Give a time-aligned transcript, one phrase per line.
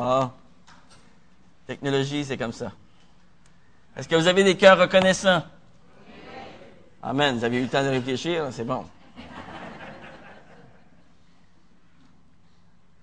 [0.00, 0.30] Ah,
[1.66, 2.70] technologie, c'est comme ça.
[3.96, 5.42] Est-ce que vous avez des cœurs reconnaissants?
[7.02, 7.36] Amen.
[7.36, 8.86] Vous avez eu le temps de réfléchir, c'est bon.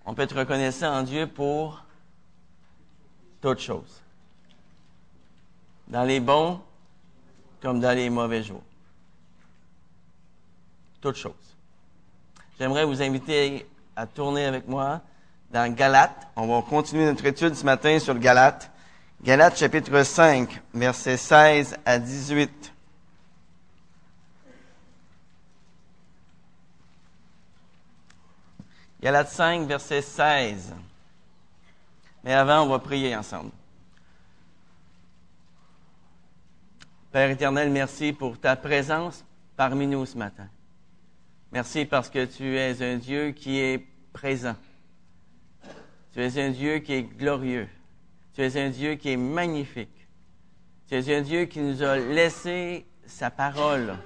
[0.06, 1.84] On peut être reconnaissant en Dieu pour
[3.42, 4.02] toutes choses.
[5.90, 6.62] Dans les bons
[7.62, 8.64] comme dans les mauvais jours.
[11.02, 11.58] Toutes choses.
[12.58, 13.68] J'aimerais vous inviter
[13.98, 15.02] à tourner avec moi
[15.52, 16.28] dans Galates.
[16.36, 18.72] On va continuer notre étude ce matin sur Galates.
[19.24, 22.74] Galates chapitre 5, versets 16 à 18.
[29.02, 30.74] Galates 5, verset 16.
[32.24, 33.52] Mais avant, on va prier ensemble.
[37.12, 39.24] Père éternel, merci pour ta présence
[39.56, 40.48] parmi nous ce matin.
[41.52, 44.56] Merci parce que tu es un Dieu qui est présent.
[46.16, 47.68] Tu es un Dieu qui est glorieux.
[48.34, 50.08] Tu es un Dieu qui est magnifique.
[50.88, 53.98] Tu es un Dieu qui nous a laissé sa parole,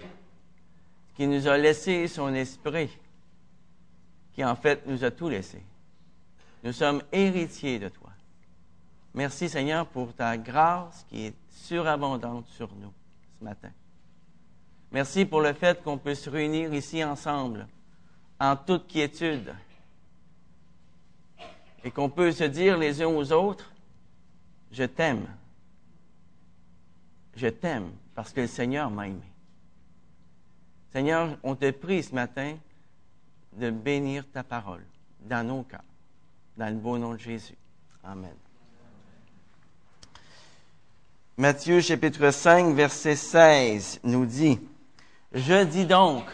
[1.14, 2.90] qui nous a laissé son esprit,
[4.34, 5.62] qui en fait nous a tout laissé.
[6.64, 8.10] Nous sommes héritiers de toi.
[9.14, 12.94] Merci Seigneur pour ta grâce qui est surabondante sur nous
[13.38, 13.72] ce matin.
[14.92, 17.68] Merci pour le fait qu'on peut se réunir ici ensemble,
[18.40, 19.54] en toute quiétude,
[21.84, 23.72] et qu'on peut se dire les uns aux autres,
[24.72, 25.26] je t'aime.
[27.36, 29.22] Je t'aime parce que le Seigneur m'a aimé.
[30.92, 32.58] Seigneur, on te prie ce matin
[33.54, 34.84] de bénir ta parole
[35.22, 35.82] dans nos cœurs,
[36.58, 37.56] dans le beau nom de Jésus.
[38.04, 38.36] Amen.
[41.38, 44.60] Matthieu chapitre 5, verset 16 nous dit,
[45.32, 46.26] Je dis donc,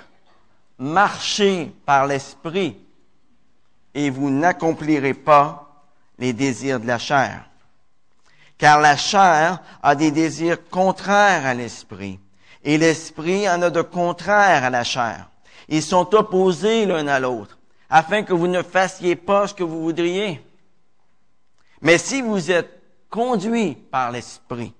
[0.79, 2.77] marchez par l'Esprit
[3.95, 5.85] et vous n'accomplirez pas
[6.19, 7.45] les désirs de la chair.
[8.57, 12.19] Car la chair a des désirs contraires à l'Esprit
[12.63, 15.29] et l'Esprit en a de contraires à la chair.
[15.69, 17.57] Ils sont opposés l'un à l'autre
[17.89, 20.45] afin que vous ne fassiez pas ce que vous voudriez.
[21.81, 24.73] Mais si vous êtes conduit par l'Esprit,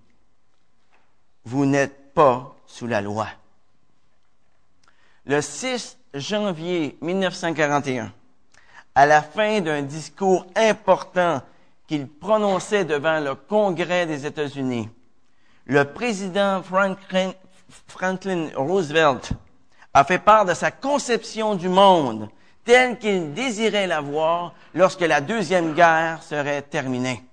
[1.46, 3.28] vous n'êtes pas sous la loi.
[5.26, 8.12] Le 6 janvier 1941,
[8.96, 11.42] à la fin d'un discours important
[11.88, 14.90] qu'il prononçait devant le Congrès des États-Unis,
[15.66, 17.34] le président Franklin,
[17.88, 19.34] Franklin, Roosevelt
[19.94, 22.30] a fait part de sa conception du monde
[22.64, 27.24] telle qu'il désirait la voir lorsque la Deuxième Guerre serait terminée.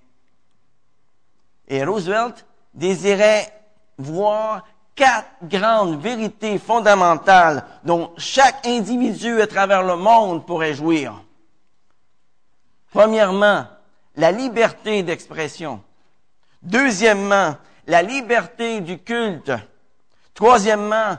[1.67, 3.51] Et Roosevelt désirait
[3.97, 11.23] voir quatre grandes vérités fondamentales dont chaque individu à travers le monde pourrait jouir.
[12.93, 13.65] Premièrement,
[14.15, 15.83] la liberté d'expression.
[16.61, 19.51] Deuxièmement, la liberté du culte.
[20.35, 21.17] Troisièmement,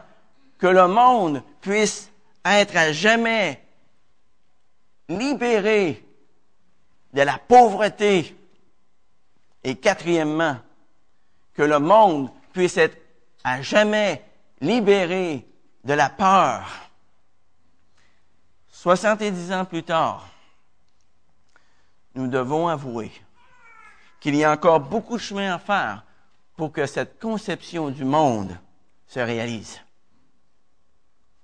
[0.58, 2.12] que le monde puisse
[2.44, 3.60] être à jamais
[5.08, 6.04] libéré
[7.12, 8.36] de la pauvreté.
[9.64, 10.56] Et quatrièmement,
[11.54, 12.96] que le monde puisse être
[13.42, 14.22] à jamais
[14.60, 15.44] libéré
[15.82, 16.70] de la peur.
[18.70, 20.28] 70 ans plus tard,
[22.14, 23.12] nous devons avouer
[24.20, 26.04] qu'il y a encore beaucoup de chemin à faire
[26.56, 28.56] pour que cette conception du monde
[29.06, 29.80] se réalise.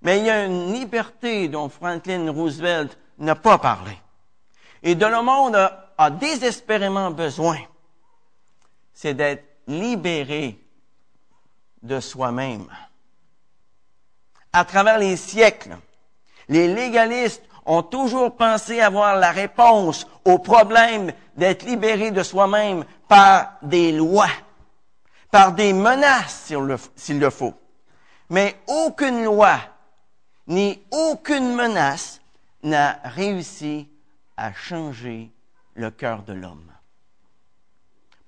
[0.03, 3.99] Mais il y a une liberté dont Franklin Roosevelt n'a pas parlé
[4.83, 7.59] et dont le monde a, a désespérément besoin.
[8.95, 10.59] C'est d'être libéré
[11.83, 12.67] de soi-même.
[14.53, 15.77] À travers les siècles,
[16.49, 23.53] les légalistes ont toujours pensé avoir la réponse au problème d'être libéré de soi-même par
[23.63, 24.31] des lois,
[25.31, 26.53] par des menaces
[26.97, 27.55] s'il le, faut.
[28.29, 29.59] Mais aucune loi
[30.47, 32.21] ni aucune menace
[32.63, 33.89] n'a réussi
[34.37, 35.31] à changer
[35.75, 36.73] le cœur de l'homme.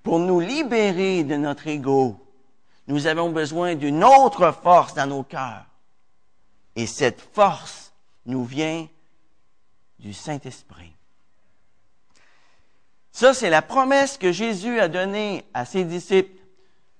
[0.02, 2.16] Pour nous libérer de notre ego,
[2.86, 5.66] nous avons besoin d'une autre force dans nos cœurs.
[6.74, 7.92] Et cette force
[8.26, 8.86] nous vient
[10.02, 10.92] du Saint-Esprit.
[13.10, 16.42] Ça, c'est la promesse que Jésus a donnée à ses disciples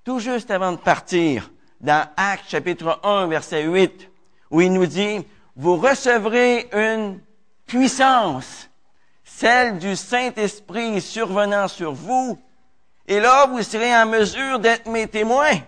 [0.04, 1.50] tout juste avant de partir
[1.80, 4.10] dans Actes chapitre 1, verset 8,
[4.50, 5.26] où il nous dit,
[5.56, 7.20] vous recevrez une
[7.66, 8.70] puissance,
[9.24, 12.38] celle du Saint-Esprit survenant sur vous,
[13.06, 15.60] et là, vous serez en mesure d'être mes témoins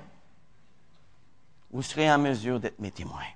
[1.75, 3.27] vous serez en mesure d'être mes témoins.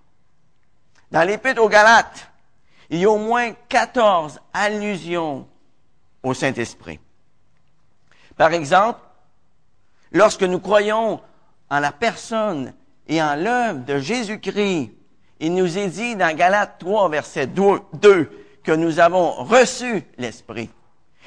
[1.11, 2.28] Dans l'Épître aux Galates,
[2.91, 5.47] il y a au moins 14 allusions
[6.23, 6.99] au Saint-Esprit.
[8.37, 9.01] Par exemple,
[10.13, 11.21] lorsque nous croyons
[11.71, 12.73] en la personne
[13.07, 14.93] et en l'œuvre de Jésus-Christ,
[15.41, 18.31] il nous est dit dans Galates 3, verset 2,
[18.65, 20.71] que nous avons reçu l'Esprit.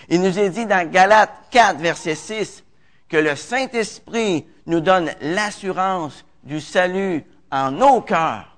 [0.09, 2.63] Il nous est dit dans Galates 4, verset 6,
[3.07, 8.50] que le Saint-Esprit nous donne l'assurance du salut en nos cœurs.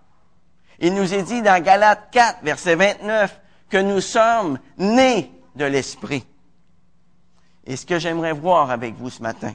[0.83, 3.39] Il nous est dit dans Galates 4, verset 29,
[3.69, 6.25] que nous sommes nés de l'Esprit.
[7.65, 9.53] Et ce que j'aimerais voir avec vous ce matin,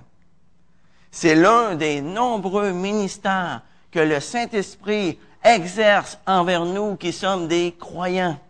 [1.11, 3.61] c'est l'un des nombreux ministères
[3.91, 8.41] que le Saint-Esprit exerce envers nous qui sommes des croyants.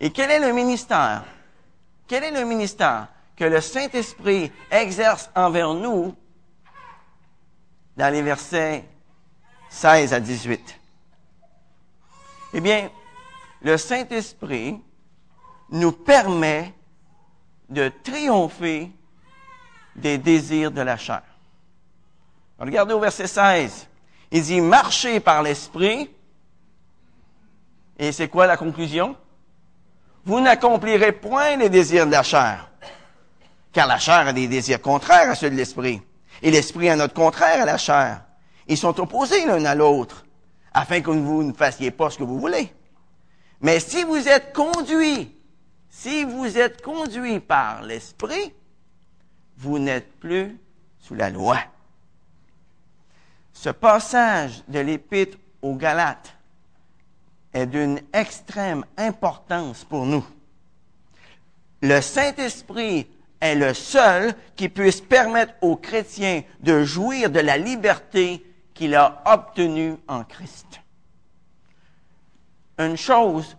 [0.00, 1.22] Et quel est le ministère?
[2.08, 3.06] Quel est le ministère
[3.36, 6.16] que le Saint-Esprit exerce envers nous
[7.96, 8.84] dans les versets
[9.74, 10.80] 16 à 18?
[12.54, 12.88] Eh bien,
[13.60, 14.80] le Saint-Esprit
[15.70, 16.72] nous permet
[17.68, 18.92] de triompher
[19.96, 21.22] des désirs de la chair.
[22.58, 23.88] Regardez au verset 16.
[24.30, 26.08] Il dit, marchez par l'Esprit.
[27.98, 29.16] Et c'est quoi la conclusion?
[30.24, 32.70] Vous n'accomplirez point les désirs de la chair.
[33.72, 36.00] Car la chair a des désirs contraires à ceux de l'Esprit.
[36.42, 38.20] Et l'Esprit a notre contraire à la chair.
[38.66, 40.24] Ils sont opposés l'un à l'autre,
[40.72, 42.72] afin que vous ne fassiez pas ce que vous voulez.
[43.60, 45.34] Mais si vous êtes conduit,
[45.88, 48.52] si vous êtes conduit par l'Esprit,
[49.56, 50.58] vous n'êtes plus
[50.98, 51.58] sous la loi.
[53.52, 56.34] Ce passage de l'Épître aux Galates
[57.52, 60.26] est d'une extrême importance pour nous.
[61.80, 63.06] Le Saint-Esprit
[63.40, 68.44] est le seul qui puisse permettre aux chrétiens de jouir de la liberté
[68.74, 70.80] qu'il a obtenue en Christ.
[72.76, 73.56] Une chose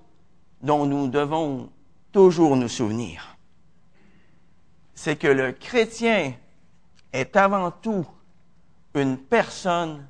[0.62, 1.70] dont nous devons
[2.12, 3.38] toujours nous souvenir,
[4.94, 6.34] c'est que le chrétien
[7.14, 8.06] est avant tout
[8.94, 10.06] une personne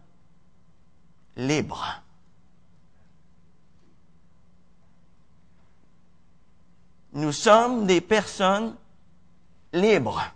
[1.36, 2.01] libre.
[7.13, 8.75] Nous sommes des personnes
[9.72, 10.35] libres.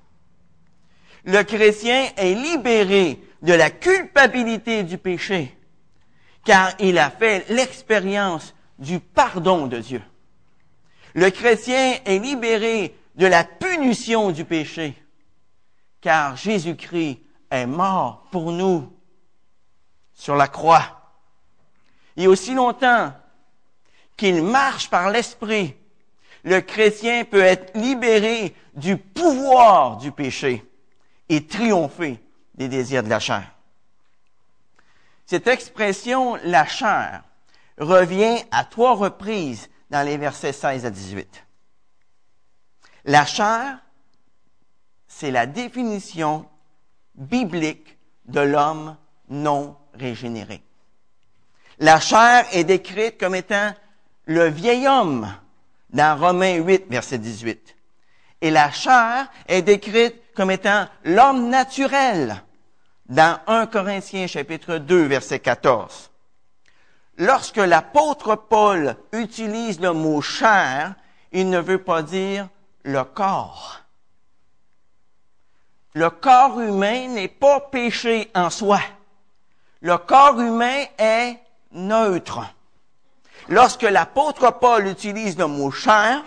[1.30, 5.56] Le chrétien est libéré de la culpabilité du péché,
[6.44, 10.02] car il a fait l'expérience du pardon de Dieu.
[11.14, 14.96] Le chrétien est libéré de la punition du péché,
[16.02, 17.20] car Jésus-Christ
[17.52, 18.92] est mort pour nous
[20.16, 21.14] sur la croix.
[22.18, 23.14] Et aussi longtemps
[24.18, 25.76] qu'il marche par l'Esprit,
[26.42, 30.66] le chrétien peut être libéré du pouvoir du péché
[31.30, 32.20] et triompher
[32.56, 33.44] des désirs de la chair.
[35.26, 37.24] Cette expression, la chair,
[37.78, 41.46] revient à trois reprises dans les versets 16 à 18.
[43.06, 43.80] La chair,
[45.08, 46.48] c'est la définition
[47.16, 48.98] biblique de l'homme
[49.30, 50.62] non régénéré.
[51.80, 53.74] La chair est décrite comme étant
[54.26, 55.34] le vieil homme
[55.92, 57.76] dans Romains 8, verset 18.
[58.42, 62.42] Et la chair est décrite comme étant l'homme naturel
[63.10, 66.12] dans 1 Corinthiens chapitre 2, verset 14.
[67.18, 70.96] Lorsque l'apôtre Paul utilise le mot chair,
[71.34, 72.48] il ne veut pas dire
[72.84, 73.82] le corps.
[75.94, 78.80] Le corps humain n'est pas péché en soi.
[79.82, 81.38] Le corps humain est
[81.74, 82.46] neutre.
[83.50, 86.24] Lorsque l'apôtre Paul utilise le mot chair,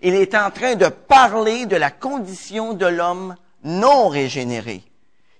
[0.00, 4.82] il est en train de parler de la condition de l'homme non régénéré,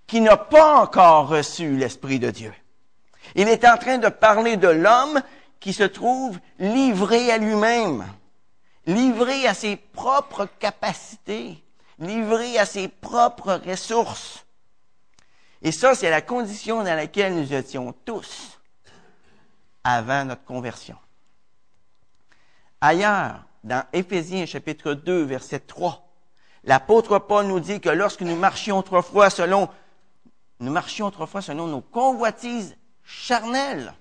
[0.06, 2.52] qui n'a pas encore reçu l'Esprit de Dieu.
[3.34, 5.22] Il est en train de parler de l'homme
[5.60, 8.04] qui se trouve livré à lui-même,
[8.86, 11.62] livré à ses propres capacités,
[11.98, 14.44] livré à ses propres ressources.
[15.62, 18.58] Et ça, c'est la condition dans laquelle nous étions tous
[19.84, 20.96] avant notre conversion.
[22.80, 26.11] Ailleurs, dans Éphésiens chapitre 2, verset 3,
[26.64, 29.68] l'apôtre Paul nous dit que lorsque nous marchions autrefois selon,
[30.60, 33.94] nous selon nos convoitises charnelles.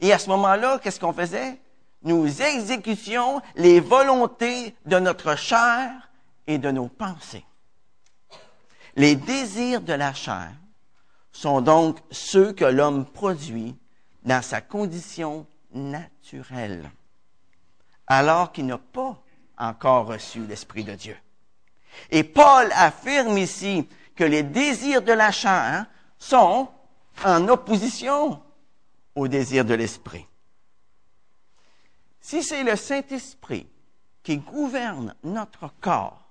[0.00, 1.60] Et à ce moment-là, qu'est-ce qu'on faisait?
[2.02, 5.90] Nous exécutions les volontés de notre chair
[6.46, 7.44] et de nos pensées.
[8.96, 10.50] Les désirs de la chair
[11.32, 13.76] sont donc ceux que l'homme produit
[14.24, 16.90] dans sa condition naturelle
[18.10, 19.16] alors qu'il n'a pas
[19.60, 21.16] encore reçu l'Esprit de Dieu.
[22.10, 23.86] Et Paul affirme ici
[24.16, 25.86] que les désirs de la chair
[26.18, 26.68] sont
[27.24, 28.42] en opposition
[29.14, 30.26] aux désirs de l'Esprit.
[32.20, 33.68] Si c'est le Saint-Esprit
[34.22, 36.28] qui gouverne notre corps,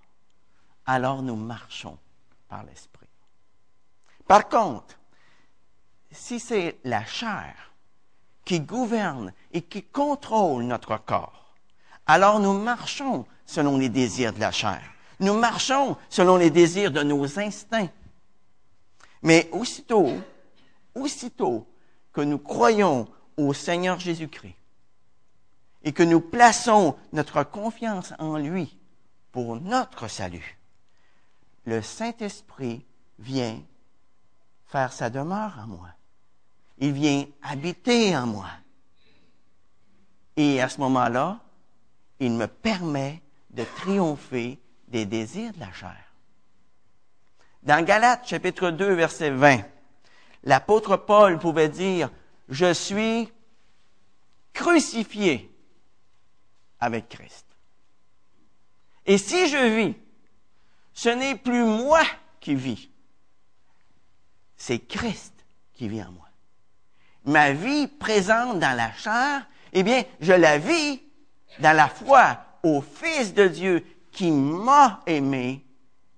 [0.85, 1.97] alors nous marchons
[2.47, 3.07] par l'Esprit.
[4.27, 4.97] Par contre,
[6.11, 7.73] si c'est la chair
[8.45, 11.38] qui gouverne et qui contrôle notre corps,
[12.09, 14.81] alors nous marchons selon les désirs de la chair.
[15.19, 17.91] Nous marchons selon les désirs de nos instincts.
[19.21, 20.09] Mais aussitôt,
[20.95, 21.67] aussitôt
[22.11, 24.55] que nous croyons au Seigneur Jésus-Christ
[25.83, 28.79] et que nous plaçons notre confiance en lui
[29.31, 30.57] pour notre salut,
[31.65, 32.87] le Saint-Esprit
[33.19, 33.61] vient
[34.65, 35.89] faire sa demeure en moi.
[36.79, 38.49] Il vient habiter en moi.
[40.37, 41.39] Et à ce moment-là,
[42.19, 43.21] il me permet
[43.51, 45.95] de triompher des désirs de la chair.
[47.63, 49.61] Dans Galates chapitre 2 verset 20,
[50.43, 52.09] l'apôtre Paul pouvait dire,
[52.47, 53.31] je suis
[54.53, 55.51] crucifié
[56.79, 57.45] avec Christ.
[59.05, 59.95] Et si je vis,
[60.93, 62.01] ce n'est plus moi
[62.39, 62.89] qui vis,
[64.55, 65.33] c'est Christ
[65.73, 66.27] qui vit en moi.
[67.25, 71.01] Ma vie présente dans la chair, eh bien, je la vis
[71.59, 75.65] dans la foi au Fils de Dieu qui m'a aimé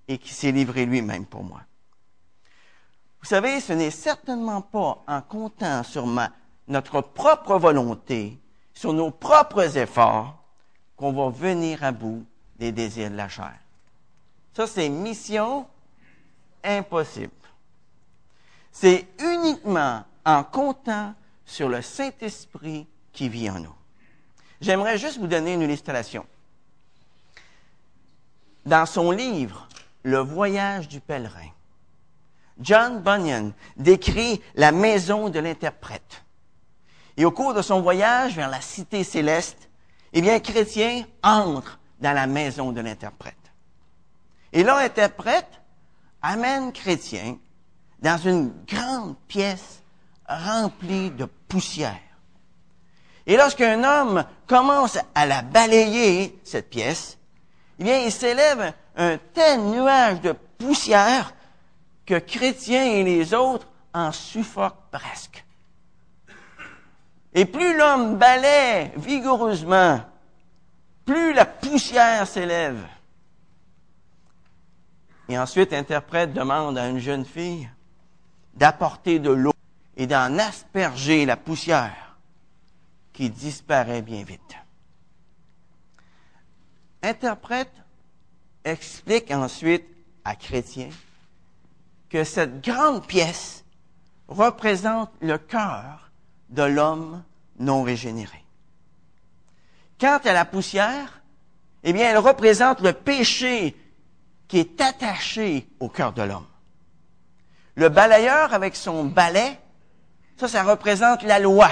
[0.07, 1.61] et qui s'est livré lui-même pour moi.
[3.21, 6.31] Vous savez, ce n'est certainement pas en comptant sur ma,
[6.67, 8.39] notre propre volonté,
[8.73, 10.43] sur nos propres efforts,
[10.95, 12.25] qu'on va venir à bout
[12.57, 13.57] des désirs de la chair.
[14.53, 15.67] Ça, c'est mission
[16.63, 17.31] impossible.
[18.71, 21.13] C'est uniquement en comptant
[21.45, 23.75] sur le Saint-Esprit qui vit en nous.
[24.61, 26.25] J'aimerais juste vous donner une illustration.
[28.65, 29.67] Dans son livre
[30.03, 31.49] Le voyage du pèlerin,
[32.59, 36.23] John Bunyan décrit la maison de l'interprète.
[37.17, 39.69] Et au cours de son voyage vers la cité céleste,
[40.13, 43.35] eh bien, chrétien entre dans la maison de l'interprète.
[44.53, 45.61] Et là, l'interprète
[46.21, 47.37] amène chrétien
[47.99, 49.81] dans une grande pièce
[50.27, 52.10] remplie de poussière.
[53.31, 57.17] Et lorsqu'un homme commence à la balayer, cette pièce,
[57.79, 61.33] eh bien, il s'élève un tel nuage de poussière
[62.05, 65.45] que chrétiens et les autres en suffoquent presque.
[67.33, 70.01] Et plus l'homme balaie vigoureusement,
[71.05, 72.85] plus la poussière s'élève.
[75.29, 77.69] Et ensuite, l'interprète demande à une jeune fille
[78.55, 79.53] d'apporter de l'eau
[79.95, 82.10] et d'en asperger la poussière
[83.13, 84.55] qui disparaît bien vite.
[87.03, 87.73] Interprète
[88.63, 89.85] explique ensuite
[90.23, 90.89] à Chrétien
[92.09, 93.63] que cette grande pièce
[94.27, 96.11] représente le cœur
[96.49, 97.23] de l'homme
[97.59, 98.43] non régénéré.
[99.99, 101.21] Quant à la poussière,
[101.83, 103.75] eh bien, elle représente le péché
[104.47, 106.47] qui est attaché au cœur de l'homme.
[107.75, 109.57] Le balayeur avec son balai,
[110.37, 111.69] ça, ça représente la loi.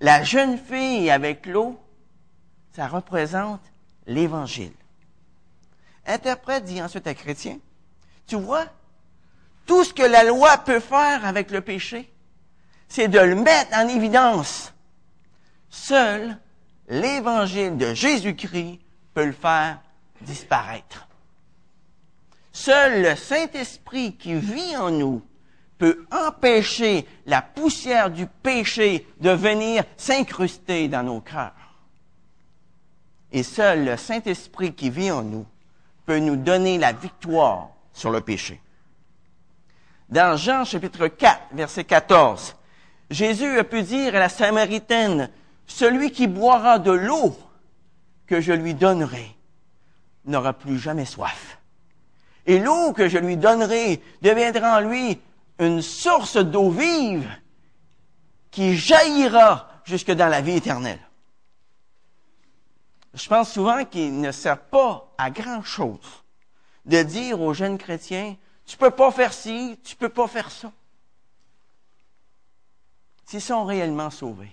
[0.00, 1.78] La jeune fille avec l'eau,
[2.72, 3.60] ça représente
[4.06, 4.72] l'Évangile.
[6.06, 7.58] Interprète dit ensuite à Chrétien,
[8.26, 8.66] tu vois,
[9.66, 12.10] tout ce que la loi peut faire avec le péché,
[12.88, 14.72] c'est de le mettre en évidence.
[15.68, 16.36] Seul
[16.88, 18.80] l'évangile de Jésus-Christ
[19.14, 19.80] peut le faire
[20.22, 21.06] disparaître.
[22.52, 25.22] Seul le Saint-Esprit qui vit en nous
[25.80, 31.54] peut empêcher la poussière du péché de venir s'incruster dans nos cœurs.
[33.32, 35.46] Et seul le Saint-Esprit qui vit en nous
[36.04, 38.60] peut nous donner la victoire sur le péché.
[40.10, 42.56] Dans Jean chapitre 4, verset 14,
[43.08, 45.30] Jésus a pu dire à la Samaritaine,
[45.66, 47.34] celui qui boira de l'eau
[48.26, 49.34] que je lui donnerai
[50.26, 51.56] n'aura plus jamais soif.
[52.44, 55.18] Et l'eau que je lui donnerai deviendra en lui
[55.60, 57.30] une source d'eau vive
[58.50, 61.00] qui jaillira jusque dans la vie éternelle.
[63.12, 66.24] Je pense souvent qu'il ne sert pas à grand chose
[66.86, 70.72] de dire aux jeunes chrétiens, tu peux pas faire ci, tu peux pas faire ça.
[73.26, 74.50] S'ils sont réellement sauvés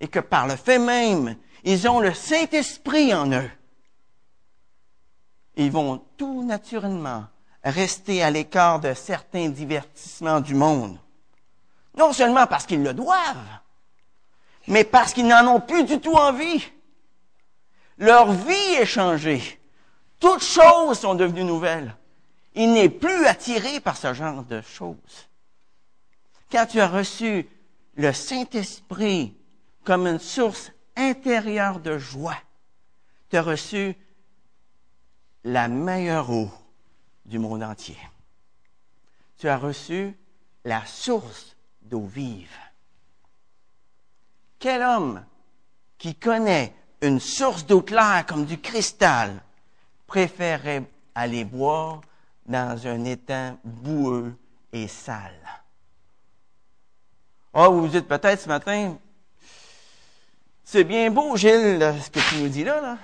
[0.00, 3.50] et que par le fait même, ils ont le Saint-Esprit en eux,
[5.56, 7.26] ils vont tout naturellement
[7.64, 10.98] rester à l'écart de certains divertissements du monde.
[11.96, 13.58] Non seulement parce qu'ils le doivent,
[14.66, 16.64] mais parce qu'ils n'en ont plus du tout envie.
[17.98, 19.60] Leur vie est changée.
[20.18, 21.94] Toutes choses sont devenues nouvelles.
[22.54, 25.28] Il n'est plus attiré par ce genre de choses.
[26.50, 27.46] Quand tu as reçu
[27.96, 29.34] le Saint-Esprit
[29.84, 32.36] comme une source intérieure de joie,
[33.30, 33.94] tu as reçu
[35.44, 36.50] la meilleure eau
[37.30, 37.96] du monde entier.
[39.38, 40.14] Tu as reçu
[40.64, 42.58] la source d'eau vive.
[44.58, 45.24] Quel homme
[45.96, 49.40] qui connaît une source d'eau claire comme du cristal
[50.06, 50.82] préférerait
[51.14, 52.02] aller boire
[52.44, 54.36] dans un étang boueux
[54.72, 55.48] et sale?
[57.54, 58.98] Oh, vous vous dites peut-être ce matin,
[60.64, 62.98] c'est bien beau, Gilles, ce que tu nous dis là, là.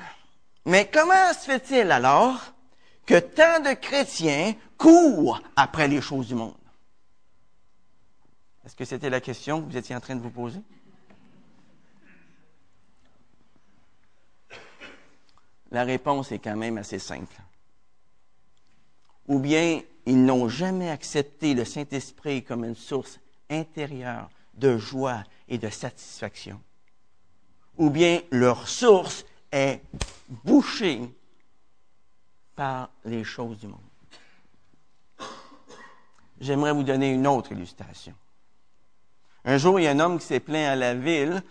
[0.64, 2.55] Mais comment se fait-il alors
[3.06, 6.54] que tant de chrétiens courent après les choses du monde?
[8.64, 10.60] Est-ce que c'était la question que vous étiez en train de vous poser?
[15.70, 17.36] La réponse est quand même assez simple.
[19.28, 23.18] Ou bien ils n'ont jamais accepté le Saint-Esprit comme une source
[23.50, 26.60] intérieure de joie et de satisfaction.
[27.78, 29.80] Ou bien leur source est
[30.28, 31.02] bouchée
[32.56, 33.78] par les choses du monde.
[36.40, 38.14] J'aimerais vous donner une autre illustration.
[39.44, 41.42] Un jour, il y a un homme qui s'est plaint à la ville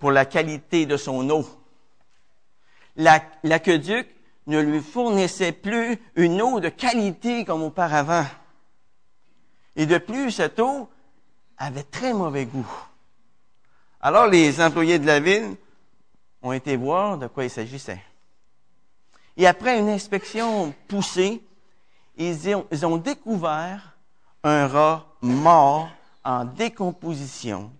[0.00, 1.46] pour la qualité de son eau.
[2.96, 4.08] L'aqueduc
[4.46, 8.26] ne lui fournissait plus une eau de qualité comme auparavant.
[9.76, 10.90] Et de plus, cette eau
[11.56, 12.70] avait très mauvais goût.
[14.00, 15.56] Alors les employés de la ville
[16.42, 18.02] ont été voir de quoi il s'agissait.
[19.36, 21.42] Et après une inspection poussée,
[22.16, 23.96] ils ont, découvert
[24.42, 25.90] un rat mort
[26.24, 27.72] en décomposition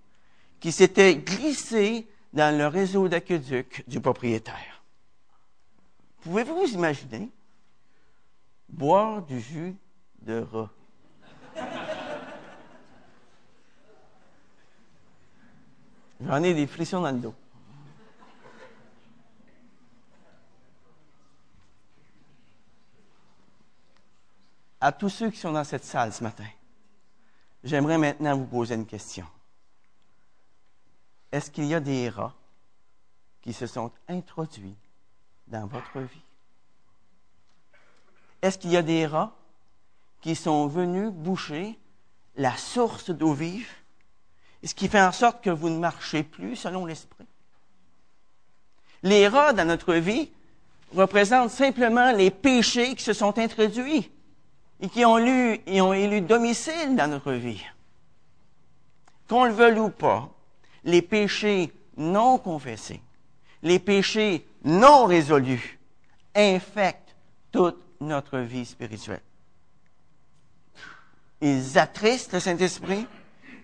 [0.60, 4.82] qui s'était glissé dans le réseau d'aqueduc du propriétaire.
[6.22, 7.28] Pouvez-vous vous imaginer?
[8.68, 9.76] Boire du jus
[10.22, 10.70] de rat?
[16.24, 17.34] J'en ai des frissons dans le dos.
[24.84, 26.48] À tous ceux qui sont dans cette salle ce matin,
[27.62, 29.24] j'aimerais maintenant vous poser une question.
[31.30, 32.34] Est-ce qu'il y a des rats
[33.42, 34.74] qui se sont introduits
[35.46, 36.24] dans votre vie?
[38.42, 39.32] Est-ce qu'il y a des rats
[40.20, 41.78] qui sont venus boucher
[42.34, 43.70] la source d'eau vive
[44.64, 47.28] ce qui fait en sorte que vous ne marchez plus selon l'esprit?
[49.04, 50.28] Les rats dans notre vie
[50.92, 54.10] représentent simplement les péchés qui se sont introduits
[54.82, 57.64] et qui ont, eu, et ont élu domicile dans notre vie.
[59.28, 60.28] Qu'on le veuille ou pas,
[60.84, 63.00] les péchés non confessés,
[63.62, 65.78] les péchés non résolus
[66.34, 67.14] infectent
[67.52, 69.22] toute notre vie spirituelle.
[71.40, 73.06] Ils attristent le Saint-Esprit,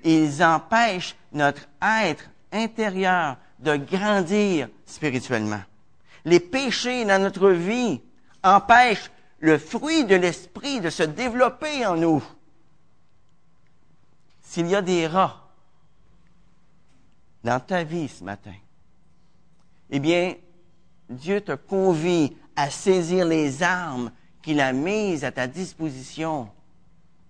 [0.04, 5.62] ils empêchent notre être intérieur de grandir spirituellement.
[6.24, 8.00] Les péchés dans notre vie
[8.44, 12.24] empêchent le fruit de l'esprit de se développer en nous.
[14.42, 15.48] S'il y a des rats
[17.44, 18.54] dans ta vie ce matin,
[19.90, 20.34] eh bien,
[21.08, 24.10] Dieu te convie à saisir les armes
[24.42, 26.50] qu'il a mises à ta disposition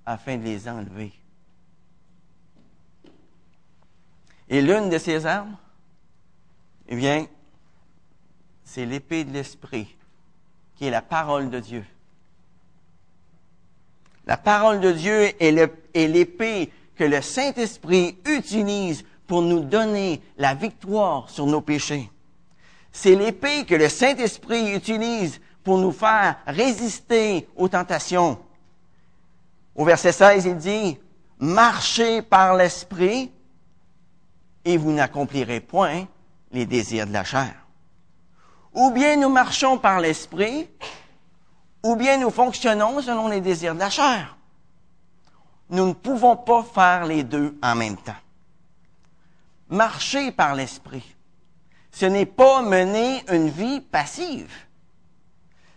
[0.06, 1.12] afin de les enlever.
[4.48, 5.56] Et l'une de ces armes,
[6.88, 7.26] eh bien,
[8.64, 9.94] c'est l'épée de l'Esprit,
[10.74, 11.84] qui est la parole de Dieu.
[14.28, 21.30] La parole de Dieu est l'épée que le Saint-Esprit utilise pour nous donner la victoire
[21.30, 22.10] sur nos péchés.
[22.92, 28.38] C'est l'épée que le Saint-Esprit utilise pour nous faire résister aux tentations.
[29.74, 30.98] Au verset 16, il dit,
[31.38, 33.32] marchez par l'Esprit
[34.62, 36.06] et vous n'accomplirez point
[36.52, 37.54] les désirs de la chair.
[38.74, 40.68] Ou bien nous marchons par l'esprit,
[41.82, 44.36] ou bien nous fonctionnons selon les désirs de la chair.
[45.70, 48.12] Nous ne pouvons pas faire les deux en même temps.
[49.68, 51.14] Marcher par l'esprit,
[51.90, 54.52] ce n'est pas mener une vie passive.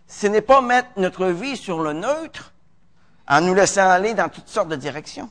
[0.07, 2.53] Ce n'est pas mettre notre vie sur le neutre
[3.27, 5.29] en nous laissant aller dans toutes sortes de directions.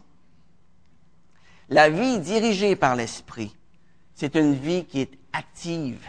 [1.68, 3.54] La vie dirigée par l'Esprit,
[4.14, 6.04] c'est une vie qui est active.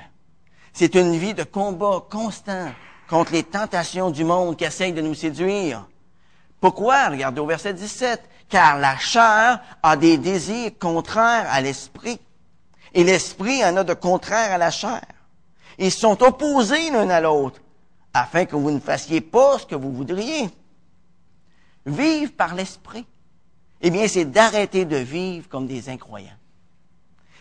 [0.74, 2.72] C'est une vie de combat constant
[3.12, 5.86] contre les tentations du monde qui essayent de nous séduire.
[6.62, 7.10] Pourquoi?
[7.10, 8.22] Regardez au verset 17.
[8.48, 12.22] Car la chair a des désirs contraires à l'esprit.
[12.94, 15.04] Et l'esprit en a de contraires à la chair.
[15.78, 17.60] Ils sont opposés l'un à l'autre,
[18.14, 20.50] afin que vous ne fassiez pas ce que vous voudriez.
[21.86, 23.06] Vivre par l'esprit
[23.82, 26.30] eh bien, c'est d'arrêter de vivre comme des incroyants.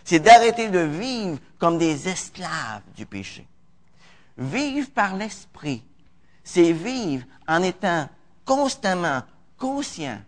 [0.05, 3.47] C'est d'arrêter de vivre comme des esclaves du péché.
[4.41, 5.85] Vivre par l'esprit,
[6.43, 8.09] c'est vivre en étant
[8.47, 9.23] constamment
[9.59, 10.19] conscient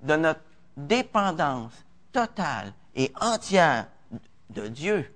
[0.00, 0.40] de notre
[0.76, 1.72] dépendance
[2.12, 3.88] totale et entière
[4.50, 5.12] de Dieu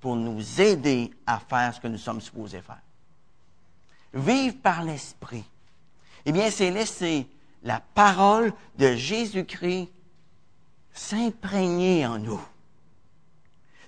[0.00, 2.80] pour nous aider à faire ce que nous sommes supposés faire.
[4.12, 5.44] Vivre par l'Esprit.
[6.24, 7.26] Eh bien, c'est laisser
[7.64, 9.88] la parole de Jésus-Christ
[10.92, 12.40] s'imprégner en nous.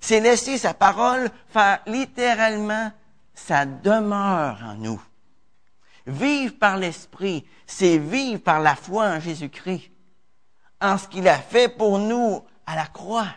[0.01, 2.93] C'est laisser sa parole faire littéralement
[3.35, 5.03] sa demeure en nous.
[6.07, 9.91] Vivre par l'Esprit, c'est vivre par la foi en Jésus-Christ,
[10.81, 13.29] en ce qu'il a fait pour nous à la croix,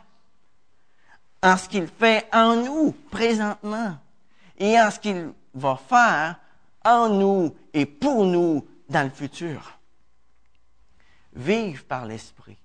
[1.42, 3.98] en ce qu'il fait en nous présentement
[4.58, 6.36] et en ce qu'il va faire
[6.86, 9.80] en nous et pour nous dans le futur.
[11.34, 12.58] Vivre par l'Esprit,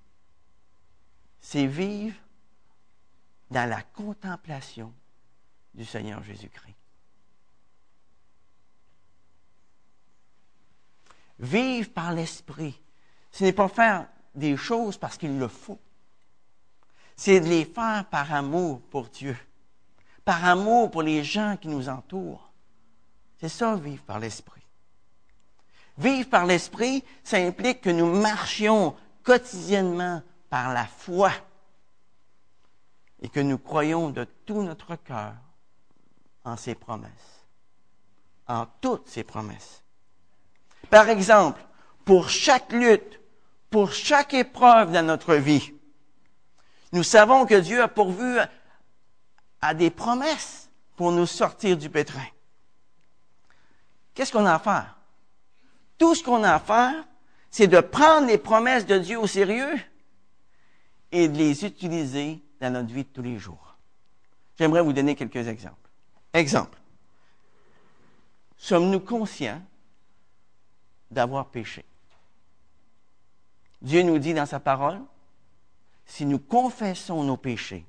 [1.41, 2.17] c'est vivre
[3.51, 4.93] dans la contemplation
[5.75, 6.75] du Seigneur Jésus-Christ.
[11.39, 12.81] Vivre par l'Esprit,
[13.33, 15.81] ce n'est pas faire des choses parce qu'il le faut.
[17.17, 19.37] C'est de les faire par amour pour Dieu,
[20.25, 22.51] par amour pour les gens qui nous entourent.
[23.41, 24.63] C'est ça, vivre par l'Esprit.
[25.99, 31.31] Vivre par l'Esprit, ça implique que nous marchions quotidiennement par la foi
[33.25, 35.33] et que nous croyons de tout notre cœur
[36.45, 37.47] en ses promesses,
[38.47, 39.83] en toutes ses promesses.
[40.91, 41.65] Par exemple,
[42.05, 43.19] pour chaque lutte,
[43.71, 45.73] pour chaque épreuve dans notre vie,
[46.93, 48.37] nous savons que Dieu a pourvu
[49.63, 52.27] à des promesses pour nous sortir du pétrin.
[54.13, 54.99] Qu'est-ce qu'on a à faire?
[55.97, 57.07] Tout ce qu'on a à faire,
[57.51, 59.81] c'est de prendre les promesses de Dieu au sérieux
[61.11, 63.77] et de les utiliser dans notre vie de tous les jours.
[64.59, 65.91] J'aimerais vous donner quelques exemples.
[66.33, 66.79] Exemple.
[68.57, 69.63] Sommes-nous conscients
[71.11, 71.85] d'avoir péché?
[73.83, 75.01] Dieu nous dit dans sa parole,
[76.07, 77.85] si nous confessons nos péchés,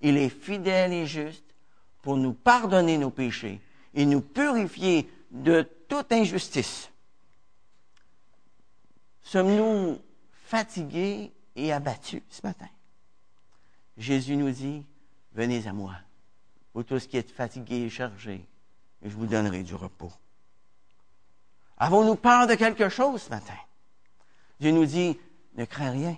[0.00, 1.44] il est fidèle et juste
[2.02, 3.60] pour nous pardonner nos péchés
[3.94, 6.90] et nous purifier de toute injustice.
[9.22, 9.98] Sommes-nous
[10.44, 12.68] fatigués et abattus ce matin?
[13.96, 14.84] Jésus nous dit,
[15.32, 15.94] venez à moi,
[16.74, 18.46] vous tous qui êtes fatigués et chargés,
[19.02, 20.12] et je vous donnerai du repos.
[21.76, 23.56] Avons-nous peur de quelque chose ce matin?
[24.60, 25.18] Dieu nous dit,
[25.54, 26.16] ne crains rien,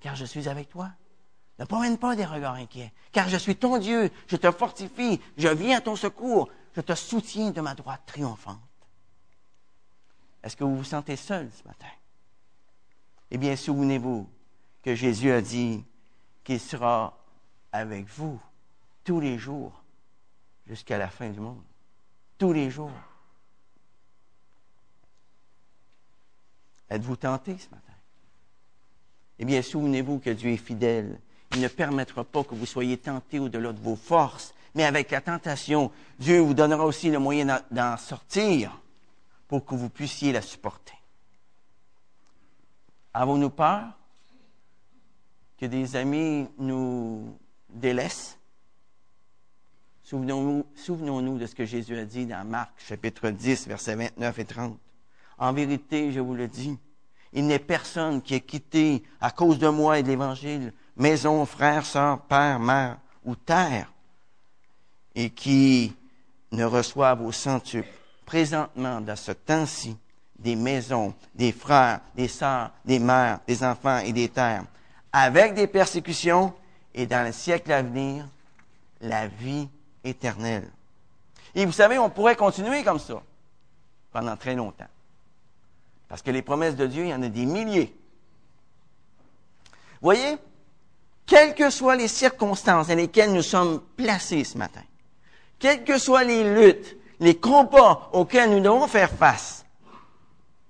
[0.00, 0.90] car je suis avec toi.
[1.58, 5.48] Ne promène pas des regards inquiets, car je suis ton Dieu, je te fortifie, je
[5.48, 8.58] viens à ton secours, je te soutiens de ma droite triomphante.
[10.42, 11.86] Est-ce que vous vous sentez seul ce matin?
[13.30, 14.28] Eh bien, souvenez-vous
[14.82, 15.84] que Jésus a dit,
[16.44, 17.18] qui sera
[17.72, 18.38] avec vous
[19.02, 19.72] tous les jours
[20.66, 21.62] jusqu'à la fin du monde.
[22.38, 22.90] Tous les jours.
[26.90, 27.80] Êtes-vous tenté ce matin?
[29.38, 31.18] Eh bien, souvenez-vous que Dieu est fidèle.
[31.52, 35.20] Il ne permettra pas que vous soyez tentés au-delà de vos forces, mais avec la
[35.20, 38.80] tentation, Dieu vous donnera aussi le moyen d'en sortir
[39.48, 40.96] pour que vous puissiez la supporter.
[43.12, 43.84] Avons-nous peur?
[45.58, 47.36] Que des amis nous
[47.68, 48.38] délaissent.
[50.02, 54.44] Souvenons-nous souvenons de ce que Jésus a dit dans Marc chapitre 10, versets 29 et
[54.44, 54.78] 30.
[55.38, 56.78] En vérité, je vous le dis,
[57.32, 61.84] il n'est personne qui est quitté à cause de moi et de l'Évangile, maison, frère,
[61.84, 63.92] sœur, père, mère ou terre,
[65.14, 65.94] et qui
[66.52, 67.88] ne reçoive au centuple
[68.24, 69.96] présentement dans ce temps-ci
[70.38, 74.64] des maisons, des frères, des sœurs, des mères, des enfants et des terres,
[75.16, 76.52] avec des persécutions
[76.92, 78.26] et dans le siècle à venir,
[79.00, 79.68] la vie
[80.02, 80.68] éternelle.
[81.54, 83.22] Et vous savez, on pourrait continuer comme ça
[84.10, 84.88] pendant très longtemps.
[86.08, 87.96] Parce que les promesses de Dieu, il y en a des milliers.
[90.02, 90.36] Voyez,
[91.26, 94.82] quelles que soient les circonstances dans lesquelles nous sommes placés ce matin,
[95.60, 99.64] quelles que soient les luttes, les combats auxquels nous devons faire face,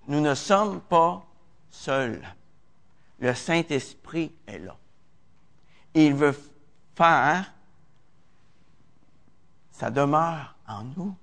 [0.06, 1.24] nous ne sommes pas
[1.70, 2.22] seuls
[3.18, 4.76] le Saint-Esprit est là.
[5.94, 6.36] Il veut
[6.94, 7.52] faire
[9.70, 11.14] sa demeure en nous.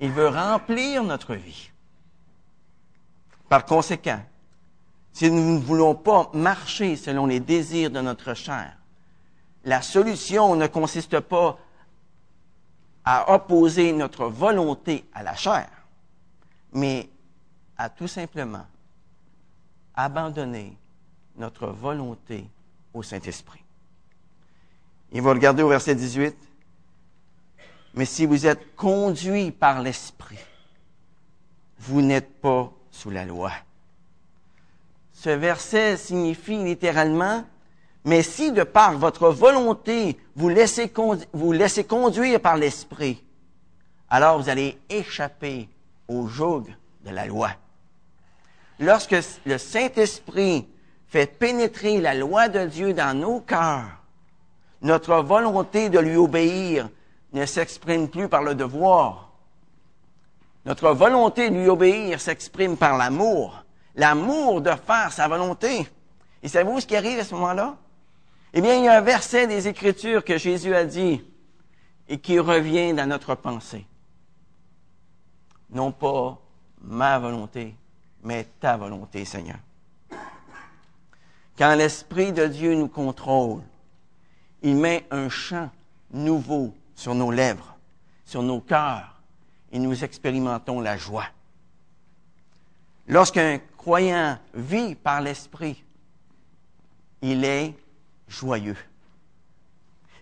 [0.00, 1.70] Il veut remplir notre vie.
[3.48, 4.20] Par conséquent,
[5.12, 8.76] si nous ne voulons pas marcher selon les désirs de notre chair,
[9.64, 11.58] la solution ne consiste pas
[13.04, 15.68] à opposer notre volonté à la chair,
[16.72, 17.08] mais
[17.76, 18.66] à tout simplement
[19.98, 20.78] abandonner
[21.36, 22.48] notre volonté
[22.94, 23.64] au Saint-Esprit.
[25.10, 26.36] Il va regarder au verset 18.
[27.94, 30.38] mais si vous êtes conduit par l'Esprit,
[31.80, 33.50] vous n'êtes pas sous la loi.
[35.12, 37.44] Ce verset signifie littéralement,
[38.04, 40.92] mais si de par votre volonté vous laissez,
[41.32, 43.24] vous laissez conduire par l'Esprit,
[44.08, 45.68] alors vous allez échapper
[46.06, 46.66] au joug
[47.04, 47.50] de la loi.
[48.80, 50.66] Lorsque le Saint-Esprit
[51.06, 54.02] fait pénétrer la loi de Dieu dans nos cœurs,
[54.82, 56.88] notre volonté de lui obéir
[57.32, 59.32] ne s'exprime plus par le devoir.
[60.64, 63.64] Notre volonté de lui obéir s'exprime par l'amour.
[63.94, 65.88] L'amour de faire sa volonté.
[66.42, 67.76] Et savez-vous ce qui arrive à ce moment-là?
[68.52, 71.22] Eh bien, il y a un verset des Écritures que Jésus a dit
[72.08, 73.86] et qui revient dans notre pensée.
[75.70, 76.38] Non pas
[76.80, 77.74] ma volonté,
[78.22, 79.58] mais ta volonté, Seigneur.
[81.56, 83.62] Quand l'Esprit de Dieu nous contrôle,
[84.62, 85.70] il met un chant
[86.10, 87.76] nouveau sur nos lèvres,
[88.24, 89.20] sur nos cœurs,
[89.70, 91.26] et nous expérimentons la joie.
[93.06, 95.82] Lorsqu'un croyant vit par l'Esprit,
[97.22, 97.74] il est
[98.28, 98.76] joyeux.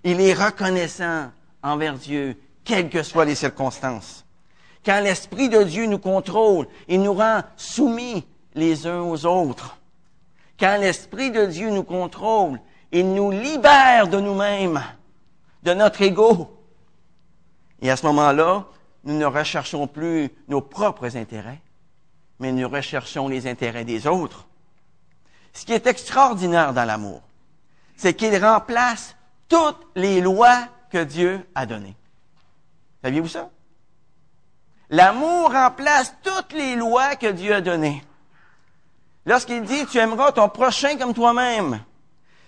[0.04, 1.32] Il est reconnaissant
[1.62, 4.25] envers Dieu, quelles que soient les circonstances.
[4.86, 9.76] Quand l'Esprit de Dieu nous contrôle, il nous rend soumis les uns aux autres.
[10.60, 12.60] Quand l'Esprit de Dieu nous contrôle,
[12.92, 14.80] il nous libère de nous-mêmes,
[15.64, 16.56] de notre ego.
[17.82, 18.64] Et à ce moment-là,
[19.02, 21.60] nous ne recherchons plus nos propres intérêts,
[22.38, 24.46] mais nous recherchons les intérêts des autres.
[25.52, 27.22] Ce qui est extraordinaire dans l'amour,
[27.96, 29.16] c'est qu'il remplace
[29.48, 31.96] toutes les lois que Dieu a données.
[33.02, 33.50] Saviez-vous ça?
[34.90, 38.02] L'amour remplace toutes les lois que Dieu a données.
[39.24, 41.80] Lorsqu'il dit, tu aimeras ton prochain comme toi-même,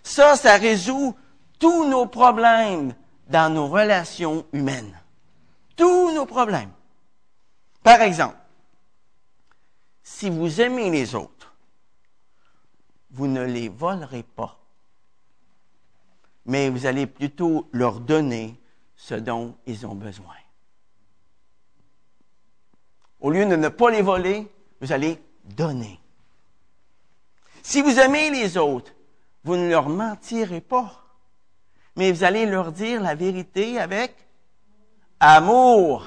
[0.02, 1.16] ça, ça résout
[1.58, 2.94] tous nos problèmes
[3.28, 4.96] dans nos relations humaines.
[5.76, 6.70] Tous nos problèmes.
[7.82, 8.36] Par exemple,
[10.02, 11.54] si vous aimez les autres,
[13.10, 14.58] vous ne les volerez pas,
[16.46, 18.60] mais vous allez plutôt leur donner
[18.96, 20.34] ce dont ils ont besoin.
[23.20, 24.46] Au lieu de ne pas les voler,
[24.80, 26.00] vous allez donner.
[27.62, 28.92] Si vous aimez les autres,
[29.44, 31.04] vous ne leur mentirez pas,
[31.96, 34.14] mais vous allez leur dire la vérité avec
[35.20, 36.06] amour.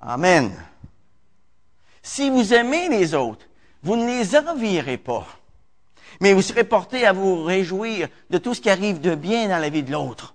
[0.00, 0.52] Amen.
[2.02, 3.46] Si vous aimez les autres,
[3.82, 5.26] vous ne les envierez pas,
[6.20, 9.58] mais vous serez porté à vous réjouir de tout ce qui arrive de bien dans
[9.58, 10.34] la vie de l'autre.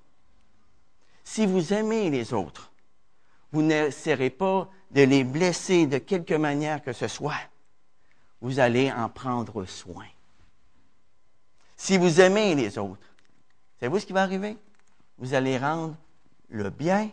[1.24, 2.72] Si vous aimez les autres,
[3.52, 7.40] vous n'essaierez pas de les blesser de quelque manière que ce soit.
[8.42, 10.06] Vous allez en prendre soin.
[11.76, 13.08] Si vous aimez les autres,
[13.80, 14.58] savez-vous ce qui va arriver?
[15.18, 15.96] Vous allez rendre
[16.50, 17.10] le bien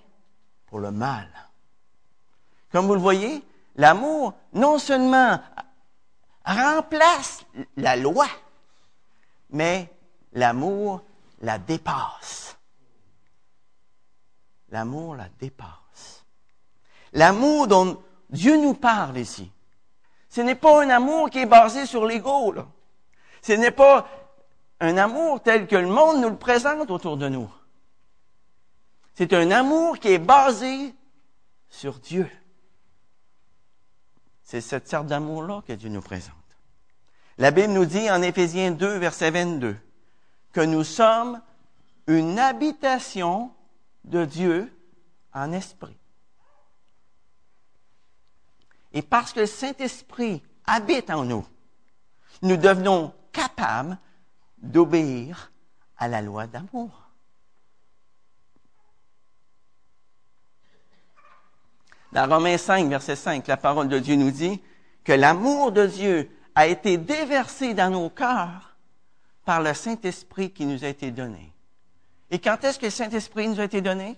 [0.67, 1.29] pour le mal.
[2.71, 3.43] Comme vous le voyez,
[3.77, 5.41] l'amour non seulement
[6.45, 7.45] remplace
[7.77, 8.27] la loi,
[9.51, 9.91] mais
[10.33, 11.03] l'amour
[11.41, 12.57] la dépasse.
[14.71, 15.84] L'amour la dépasse.
[17.15, 19.51] L'amour dont Dieu nous parle ici,
[20.29, 22.55] ce n'est pas un amour qui est basé sur l'ego.
[23.41, 24.09] Ce n'est pas
[24.81, 27.49] un amour tel que le monde nous le présente autour de nous.
[29.15, 30.93] C'est un amour qui est basé
[31.69, 32.29] sur Dieu.
[34.43, 36.35] C'est cette sorte d'amour-là que Dieu nous présente.
[37.39, 39.77] La Bible nous dit en Éphésiens 2, verset 22,
[40.53, 41.41] que nous sommes
[42.09, 43.53] une habitation
[44.03, 44.73] de Dieu
[45.33, 45.97] en esprit.
[48.95, 51.45] Et parce que le Saint-Esprit habite en nous,
[52.43, 53.99] nous devenons capables
[54.59, 55.53] d'obéir
[55.99, 56.91] à la loi d'amour.
[62.13, 64.63] Dans Romains 5, verset 5, la parole de Dieu nous dit
[65.03, 68.77] que l'amour de Dieu a été déversé dans nos cœurs
[69.45, 71.53] par le Saint-Esprit qui nous a été donné.
[72.31, 74.17] Et quand est-ce que le Saint-Esprit nous a été donné?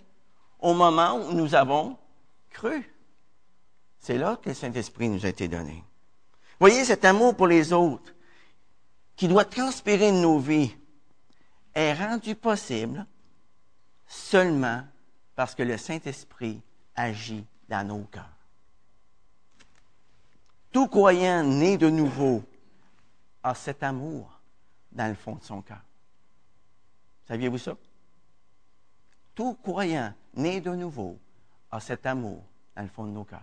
[0.61, 1.97] Au moment où nous avons
[2.51, 2.96] cru.
[4.07, 5.83] C'est là que le Saint-Esprit nous a été donné.
[6.61, 8.15] Voyez cet amour pour les autres
[9.17, 10.73] qui doit transpirer de nos vies
[11.75, 13.05] est rendu possible
[14.07, 14.85] seulement
[15.35, 16.63] parce que le Saint-Esprit
[16.95, 18.31] agit dans nos cœurs.
[20.71, 22.45] Tout croyant né de nouveau
[23.43, 24.39] a cet amour
[24.93, 25.83] dans le fond de son cœur.
[27.27, 27.77] Saviez-vous ça?
[29.35, 31.19] Tout croyant né de nouveau
[31.73, 32.45] a cet amour
[32.77, 33.43] dans le fond de nos cœurs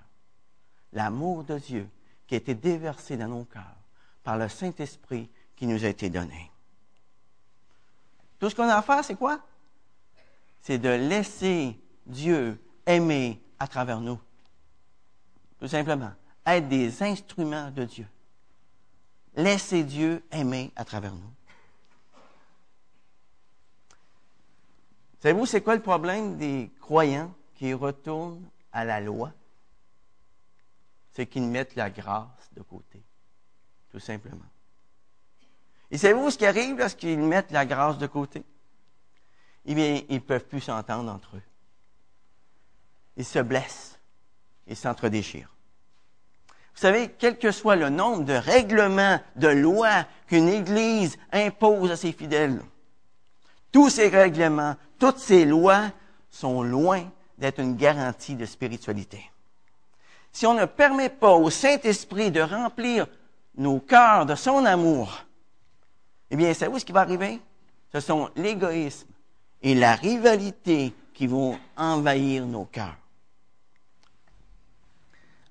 [0.94, 1.90] l'amour de Dieu
[2.28, 3.76] qui a été déversé dans nos cœurs
[4.24, 6.52] par le Saint-Esprit qui nous a été donné.
[8.40, 9.40] Tout ce qu'on a à faire, c'est quoi?
[10.62, 14.20] C'est de laisser Dieu aimer à travers nous.
[15.60, 16.12] Tout simplement.
[16.46, 18.08] Être des instruments de Dieu.
[19.36, 21.34] Laissez Dieu aimer à travers nous.
[25.22, 29.32] Savez-vous, c'est quoi le problème des croyants qui retournent à la loi?
[31.14, 33.04] C'est qu'ils mettent la grâce de côté,
[33.92, 34.46] tout simplement.
[35.92, 38.44] Et savez-vous ce qui arrive lorsqu'ils mettent la grâce de côté?
[39.66, 41.44] Eh bien, ils ne peuvent plus s'entendre entre eux.
[43.16, 44.00] Ils se blessent.
[44.66, 45.54] Ils s'entredéchirent.
[46.74, 51.96] Vous savez, quel que soit le nombre de règlements, de lois qu'une Église impose à
[51.96, 52.60] ses fidèles,
[53.72, 55.92] tous ces règlements, toutes ces lois
[56.30, 59.30] sont loin d'être une garantie de spiritualité.
[60.34, 63.06] Si on ne permet pas au Saint-Esprit de remplir
[63.56, 65.24] nos cœurs de son amour,
[66.32, 67.40] eh bien, savez-vous ce qui va arriver?
[67.92, 69.08] Ce sont l'égoïsme
[69.62, 72.98] et la rivalité qui vont envahir nos cœurs.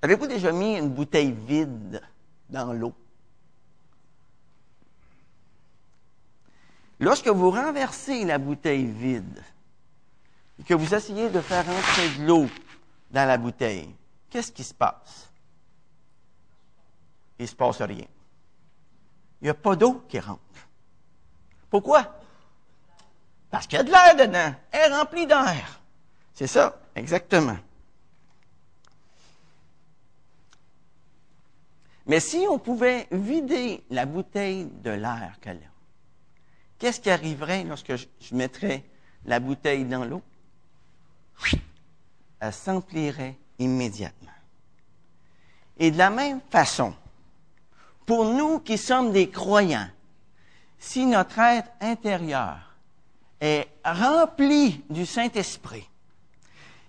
[0.01, 2.01] Avez-vous déjà mis une bouteille vide
[2.49, 2.93] dans l'eau?
[6.99, 9.41] Lorsque vous renversez la bouteille vide
[10.59, 12.47] et que vous essayez de faire entrer de l'eau
[13.11, 13.95] dans la bouteille,
[14.33, 15.31] qu'est-ce qui se passe?
[17.37, 18.07] Il ne se passe rien.
[19.39, 20.41] Il n'y a pas d'eau qui rentre.
[21.69, 22.19] Pourquoi?
[23.51, 24.55] Parce qu'il y a de l'air dedans.
[24.71, 25.79] Elle est remplie d'air.
[26.33, 27.57] C'est ça, exactement.
[32.07, 35.71] Mais si on pouvait vider la bouteille de l'air qu'elle a,
[36.79, 38.83] qu'est-ce qui arriverait lorsque je, mettrais
[39.25, 40.23] la bouteille dans l'eau?
[42.39, 43.37] Elle s'emplirait
[45.77, 46.93] Et de la même façon,
[48.05, 49.89] pour nous qui sommes des croyants,
[50.77, 52.75] si notre être intérieur
[53.39, 55.89] est rempli du Saint-Esprit,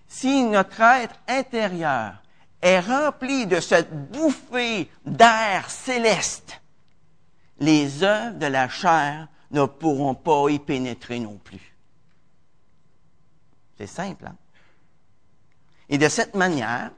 [0.09, 2.23] si notre être intérieur
[2.61, 6.61] est rempli de cette bouffée d'air céleste,
[7.59, 11.77] les œuvres de la chair ne pourront pas y pénétrer non plus.
[13.79, 14.27] C'est simple.
[14.27, 14.37] Hein?
[15.88, 16.90] Et de cette manière,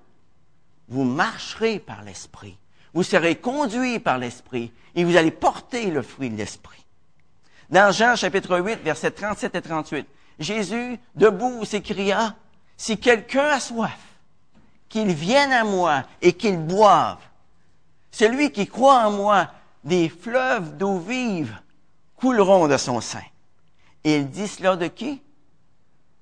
[0.88, 2.57] vous marcherez par l'Esprit.
[2.94, 6.85] Vous serez conduit par l'Esprit et vous allez porter le fruit de l'Esprit.
[7.68, 10.07] Dans Jean chapitre 8, versets 37 et 38,
[10.38, 12.37] Jésus, debout, s'écria,
[12.77, 13.99] Si quelqu'un a soif,
[14.88, 17.18] qu'il vienne à moi et qu'il boive.
[18.11, 19.51] Celui qui croit en moi,
[19.83, 21.59] des fleuves d'eau vive
[22.16, 23.25] couleront de son sein.
[24.05, 25.20] Et il dit cela de qui?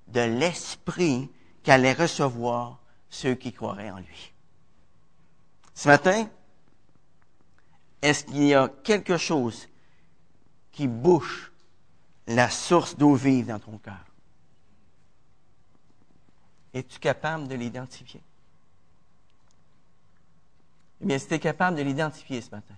[0.08, 1.28] De l'Esprit
[1.64, 2.78] qu'allait recevoir
[3.10, 4.32] ceux qui croiraient en lui.
[5.74, 6.28] Ce matin,
[8.00, 9.66] est-ce qu'il y a quelque chose
[10.70, 11.50] qui bouche
[12.26, 14.04] la source d'eau vive dans ton cœur?
[16.74, 18.20] Es-tu capable de l'identifier?
[21.00, 22.74] Eh bien, si tu es capable de l'identifier ce matin,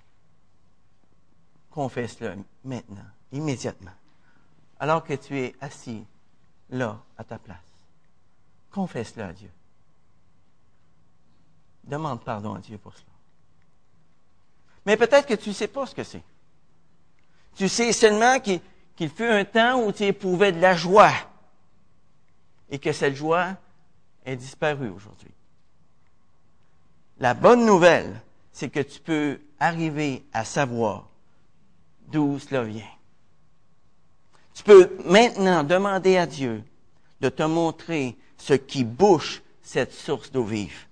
[1.70, 3.94] confesse-le maintenant, immédiatement,
[4.78, 6.04] alors que tu es assis
[6.70, 7.75] là, à ta place.
[8.76, 9.50] Confesse-le à Dieu.
[11.82, 13.06] Demande pardon à Dieu pour cela.
[14.84, 16.22] Mais peut-être que tu ne sais pas ce que c'est.
[17.54, 21.14] Tu sais seulement qu'il fut un temps où tu éprouvais de la joie
[22.68, 23.56] et que cette joie
[24.26, 25.32] est disparue aujourd'hui.
[27.18, 28.20] La bonne nouvelle,
[28.52, 31.08] c'est que tu peux arriver à savoir
[32.08, 32.92] d'où cela vient.
[34.52, 36.62] Tu peux maintenant demander à Dieu
[37.22, 40.86] de te montrer ce qui bouche cette source d'eau vive.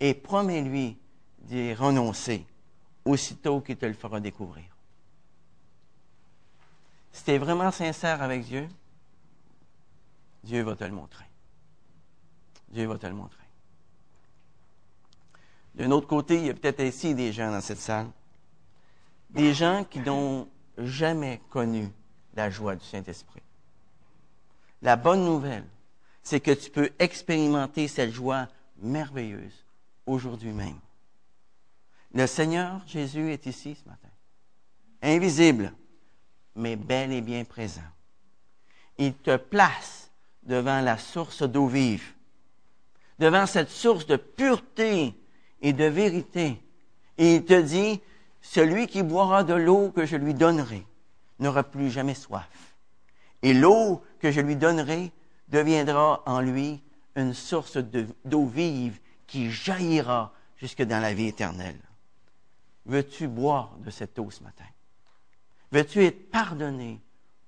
[0.00, 0.96] Et promets-lui
[1.38, 2.44] d'y renoncer
[3.04, 4.64] aussitôt qu'il te le fera découvrir.
[7.12, 8.68] Si tu es vraiment sincère avec Dieu,
[10.44, 11.24] Dieu va te le montrer.
[12.70, 13.38] Dieu va te le montrer.
[15.74, 18.10] D'un autre côté, il y a peut-être ici des gens dans cette salle,
[19.30, 21.88] des gens qui n'ont jamais connu
[22.34, 23.42] la joie du Saint-Esprit.
[24.82, 25.64] La bonne nouvelle,
[26.22, 28.48] c'est que tu peux expérimenter cette joie
[28.78, 29.64] merveilleuse
[30.06, 30.78] aujourd'hui même.
[32.14, 34.08] Le Seigneur Jésus est ici ce matin,
[35.02, 35.72] invisible,
[36.54, 37.80] mais bel et bien présent.
[38.98, 40.10] Il te place
[40.42, 42.12] devant la source d'eau vive,
[43.18, 45.14] devant cette source de pureté
[45.60, 46.60] et de vérité.
[47.18, 48.00] Et il te dit,
[48.40, 50.84] celui qui boira de l'eau que je lui donnerai
[51.38, 52.76] n'aura plus jamais soif.
[53.42, 55.12] Et l'eau que je lui donnerai
[55.52, 56.82] deviendra en lui
[57.14, 61.78] une source d'eau vive qui jaillira jusque dans la vie éternelle.
[62.86, 64.64] Veux-tu boire de cette eau ce matin?
[65.70, 67.00] Veux-tu être pardonné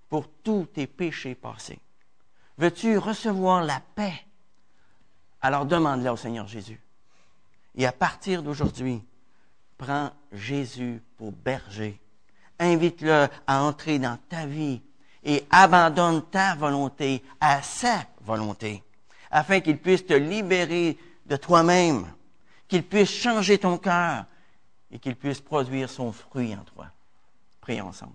[0.09, 1.81] pour tous tes péchés passés?
[2.59, 4.27] Veux-tu recevoir la paix,
[5.41, 6.81] Alors demande-le au Seigneur Jésus.
[7.75, 9.03] Et à partir d'aujourd'hui,
[9.77, 12.01] prends Jésus pour berger.
[12.61, 14.81] Invite-le à entrer dans ta vie
[15.25, 18.83] et abandonne ta volonté à sa volonté,
[19.31, 22.07] afin qu'il puisse te libérer de toi-même,
[22.69, 24.27] qu'il puisse changer ton cœur
[24.91, 26.87] et qu'il puisse produire son fruit en toi.
[27.61, 28.15] Prions ensemble.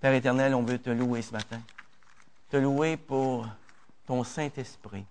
[0.00, 1.60] Père éternel, on veut te louer ce matin.
[2.50, 3.46] Te louer pour
[4.06, 5.04] ton Saint-Esprit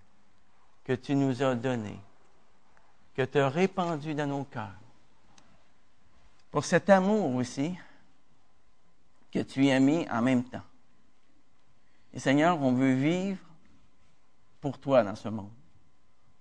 [0.84, 1.98] que tu nous as donné,
[3.14, 4.74] que tu as répandu dans nos cœurs.
[6.50, 7.76] Pour cet amour aussi
[9.32, 10.62] que tu as mis en même temps.
[12.14, 13.40] Et Seigneur, on veut vivre
[14.60, 15.50] pour toi dans ce monde.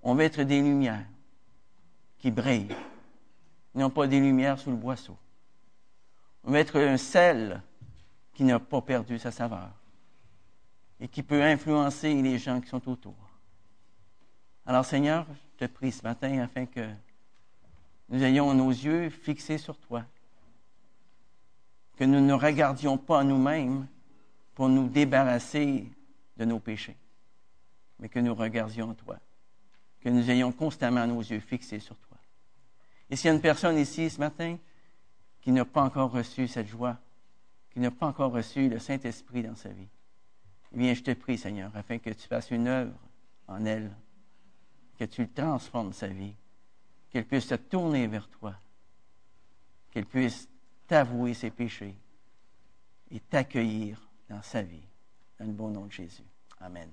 [0.03, 1.05] On veut être des lumières
[2.19, 2.76] qui brillent,
[3.74, 5.17] non pas des lumières sous le boisseau.
[6.43, 7.61] On veut être un sel
[8.34, 9.71] qui n'a pas perdu sa saveur
[10.99, 13.15] et qui peut influencer les gens qui sont autour.
[14.65, 16.88] Alors Seigneur, je te prie ce matin afin que
[18.09, 20.05] nous ayons nos yeux fixés sur toi,
[21.97, 23.88] que nous ne regardions pas nous-mêmes
[24.56, 25.89] pour nous débarrasser
[26.38, 26.97] de nos péchés,
[27.99, 29.20] mais que nous regardions toi,
[30.01, 32.18] que nous ayons constamment nos yeux fixés sur toi.
[33.10, 34.58] Et s'il y a une personne ici ce matin
[35.41, 36.97] qui n'a pas encore reçu cette joie,
[37.72, 39.88] qui n'a pas encore reçu le Saint-Esprit dans sa vie,
[40.74, 42.97] eh bien, je te prie, Seigneur, afin que tu fasses une œuvre
[43.47, 43.91] en elle,
[44.97, 46.34] que tu transformes sa vie,
[47.10, 48.56] qu'elle puisse se tourner vers toi,
[49.91, 50.49] qu'elle puisse
[50.88, 51.95] t'avouer ses péchés
[53.12, 54.01] et t'accueillir
[54.34, 54.88] dans sa vie.
[55.39, 56.25] Dans le bon nom de Jésus.
[56.59, 56.89] Amen.